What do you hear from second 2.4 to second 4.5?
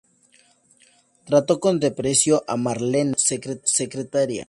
a Marlene, su secretaria.